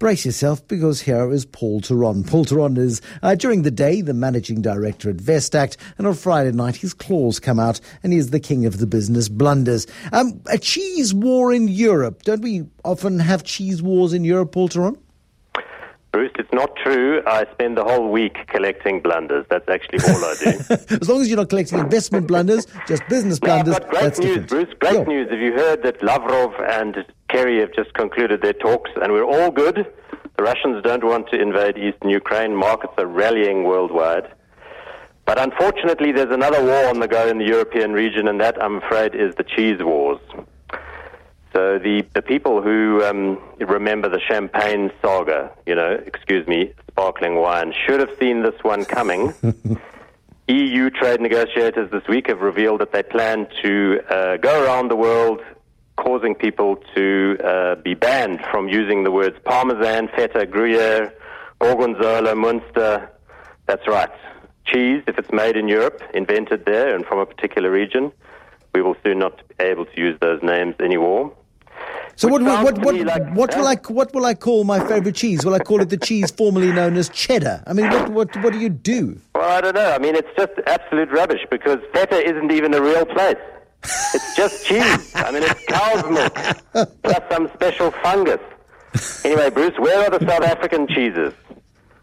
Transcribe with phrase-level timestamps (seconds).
[0.00, 2.24] brace yourself because here is Paul Theron.
[2.24, 6.52] Paul Theron is, uh, during the day, the managing director at Vestact, and on Friday
[6.52, 9.86] night, his claws come out, and he is the king of the business blunders.
[10.12, 12.22] Um, a cheese war in Europe.
[12.22, 14.98] Don't we often have cheese wars in Europe, Paul Theron?
[16.12, 17.22] Bruce, it's not true.
[17.26, 19.46] I spend the whole week collecting blunders.
[19.48, 20.96] That's actually all I do.
[21.00, 23.78] as long as you're not collecting investment blunders, just business blunders.
[23.78, 24.48] Got great news, different.
[24.48, 24.74] Bruce.
[24.80, 25.30] Great news.
[25.30, 29.50] Have you heard that Lavrov and Kerry have just concluded their talks, and we're all
[29.50, 29.86] good?
[30.36, 32.56] The Russians don't want to invade eastern Ukraine.
[32.56, 34.32] Markets are rallying worldwide.
[35.26, 38.76] But unfortunately, there's another war on the go in the European region, and that, I'm
[38.76, 40.20] afraid, is the cheese wars.
[41.52, 47.36] So the, the people who um, remember the champagne saga, you know, excuse me, sparkling
[47.36, 49.34] wine, should have seen this one coming.
[50.48, 54.96] EU trade negotiators this week have revealed that they plan to uh, go around the
[54.96, 55.40] world
[56.00, 61.12] causing people to uh, be banned from using the words Parmesan, Feta, Gruyere,
[61.60, 63.10] Gorgonzola, Munster.
[63.66, 64.10] That's right.
[64.64, 68.12] Cheese, if it's made in Europe, invented there and from a particular region,
[68.74, 71.32] we will soon not be able to use those names anymore.
[72.16, 75.14] So what, what, what, what, like, what will I what will I call my favorite
[75.14, 75.44] cheese?
[75.44, 77.62] Will I call it the cheese formerly known as cheddar?
[77.66, 79.18] I mean, what what what do you do?
[79.34, 79.90] Well, I don't know.
[79.90, 83.38] I mean, it's just absolute rubbish because feta isn't even a real place.
[83.82, 85.12] It's just cheese.
[85.14, 86.34] I mean, it's cow's milk
[87.02, 88.40] plus some special fungus.
[89.24, 91.32] Anyway, Bruce, where are the South African cheeses?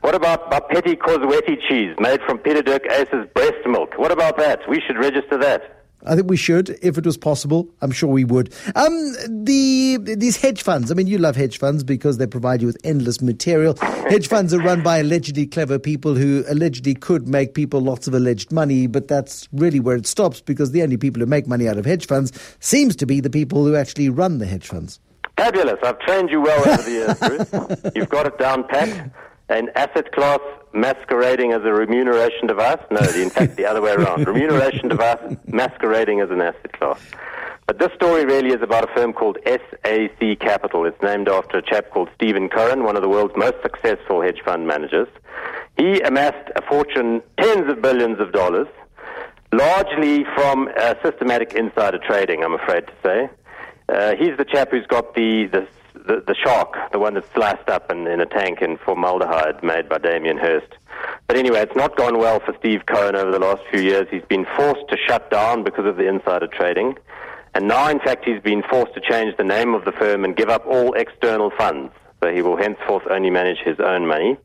[0.00, 3.96] What about Bapetikosweti cheese made from Pieter-Dirk Uys's breast milk?
[3.96, 4.68] What about that?
[4.68, 5.81] We should register that.
[6.04, 7.68] I think we should, if it was possible.
[7.80, 8.52] I'm sure we would.
[8.74, 10.90] Um, the these hedge funds.
[10.90, 13.76] I mean, you love hedge funds because they provide you with endless material.
[13.76, 18.14] hedge funds are run by allegedly clever people who allegedly could make people lots of
[18.14, 21.68] alleged money, but that's really where it stops because the only people who make money
[21.68, 24.98] out of hedge funds seems to be the people who actually run the hedge funds.
[25.36, 25.78] Fabulous!
[25.82, 27.92] I've trained you well over the years, Bruce.
[27.94, 29.10] You've got it down pat
[29.52, 30.40] an asset class
[30.72, 32.80] masquerading as a remuneration device?
[32.90, 34.26] No, in fact, the other way around.
[34.26, 37.00] Remuneration device masquerading as an asset class.
[37.66, 40.84] But this story really is about a firm called SAC Capital.
[40.84, 44.40] It's named after a chap called Stephen Cohen, one of the world's most successful hedge
[44.44, 45.08] fund managers.
[45.76, 48.68] He amassed a fortune, tens of billions of dollars,
[49.52, 53.30] largely from uh, systematic insider trading, I'm afraid to say.
[53.88, 55.66] Uh, he's the chap who's got the, the
[56.06, 59.88] the, the shark, the one that's sliced up in, in a tank in formaldehyde made
[59.88, 60.72] by Damien Hirst.
[61.26, 64.06] But anyway, it's not gone well for Steve Cohen over the last few years.
[64.10, 66.96] He's been forced to shut down because of the insider trading.
[67.54, 70.36] And now, in fact, he's been forced to change the name of the firm and
[70.36, 71.92] give up all external funds.
[72.22, 74.36] So he will henceforth only manage his own money.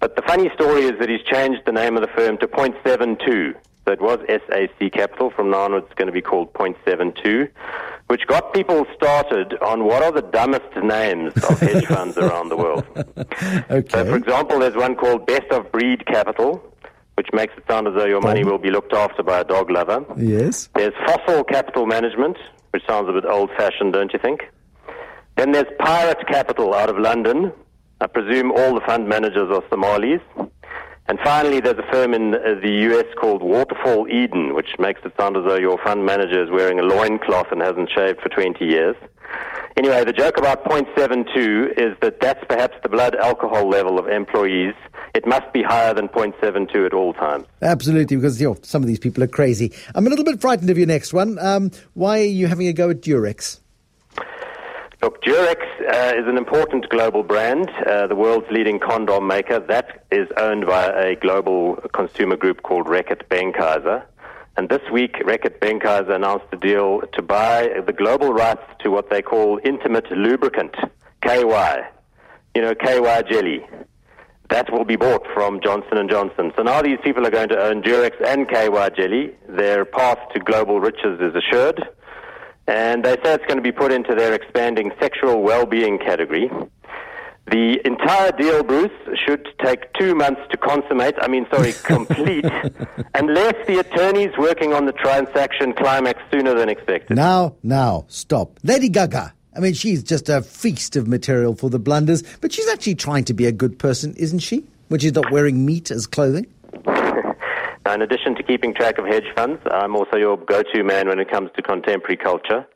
[0.00, 3.54] But the funny story is that he's changed the name of the firm to 0.72.
[3.84, 5.30] So it was SAC Capital.
[5.30, 7.48] From now on, it's going to be called Point Seven Two
[8.10, 12.56] which got people started on what are the dumbest names of hedge funds around the
[12.56, 12.84] world.
[13.70, 13.88] Okay.
[13.90, 16.60] So, for example, there's one called Best of Breed Capital,
[17.14, 19.70] which makes it sound as though your money will be looked after by a dog
[19.70, 20.04] lover.
[20.16, 20.68] Yes.
[20.74, 22.36] There's Fossil Capital Management,
[22.72, 24.40] which sounds a bit old fashioned, don't you think?
[25.36, 27.52] Then there's Pirate Capital out of London.
[28.00, 30.20] I presume all the fund managers are Somalis.
[31.10, 35.36] And finally, there's a firm in the US called Waterfall Eden, which makes it sound
[35.36, 38.94] as though your fund manager is wearing a loincloth and hasn't shaved for 20 years.
[39.76, 44.72] Anyway, the joke about 0.72 is that that's perhaps the blood alcohol level of employees.
[45.12, 47.44] It must be higher than 0.72 at all times.
[47.60, 49.72] Absolutely, because you know, some of these people are crazy.
[49.96, 51.40] I'm a little bit frightened of your next one.
[51.40, 53.58] Um, why are you having a go at Durex?
[55.02, 59.58] Look, Durex uh, is an important global brand, uh, the world's leading condom maker.
[59.58, 64.04] That is owned by a global consumer group called Reckitt Benckiser.
[64.58, 69.08] And this week, Reckitt Benckiser announced a deal to buy the global rights to what
[69.08, 70.74] they call intimate lubricant,
[71.22, 71.78] KY.
[72.54, 73.66] You know, KY jelly.
[74.50, 76.52] That will be bought from Johnson & Johnson.
[76.56, 79.34] So now these people are going to own Durex and KY jelly.
[79.48, 81.88] Their path to global riches is assured
[82.70, 86.48] and they say it's going to be put into their expanding sexual well-being category.
[87.50, 88.92] The entire deal, Bruce,
[89.26, 92.44] should take two months to consummate, I mean, sorry, complete,
[93.14, 97.16] unless the attorneys working on the transaction climax sooner than expected.
[97.16, 98.60] Now, now, stop.
[98.62, 99.34] Lady Gaga.
[99.56, 103.24] I mean, she's just a feast of material for the blunders, but she's actually trying
[103.24, 104.64] to be a good person, isn't she?
[104.86, 106.46] When she's not wearing meat as clothing.
[107.86, 111.18] Now, in addition to keeping track of hedge funds, I'm also your go-to man when
[111.18, 112.66] it comes to contemporary culture.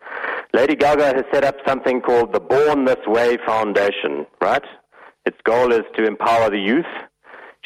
[0.54, 4.64] Lady Gaga has set up something called the Born This Way Foundation, right?
[5.26, 6.86] Its goal is to empower the youth.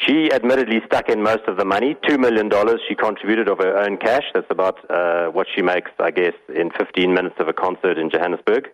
[0.05, 2.49] She admittedly stuck in most of the money, $2 million
[2.87, 4.23] she contributed of her own cash.
[4.33, 8.09] That's about uh, what she makes, I guess, in 15 minutes of a concert in
[8.09, 8.69] Johannesburg.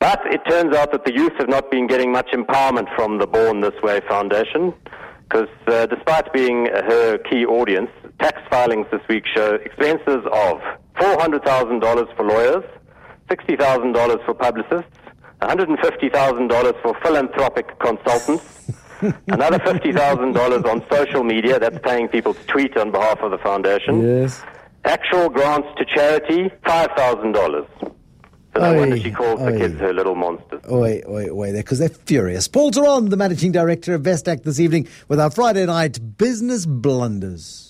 [0.00, 3.26] But it turns out that the youth have not been getting much empowerment from the
[3.26, 4.74] Born This Way Foundation
[5.28, 10.60] because uh, despite being her key audience, tax filings this week show expenses of
[10.96, 12.64] $400,000 for lawyers,
[13.30, 14.90] $60,000 for publicists,
[15.42, 18.72] $150,000 for philanthropic consultants,
[19.28, 24.00] another $50,000 on social media, that's paying people to tweet on behalf of the foundation.
[24.00, 24.42] Yes.
[24.84, 27.94] Actual grants to charity, $5,000.
[28.58, 30.60] So no wonder she calls the kids her little monsters.
[30.68, 32.48] Oi, oi, oi, there, because they're furious.
[32.48, 37.67] Paul Theron, the managing director of Vestact this evening with our Friday night business blunders.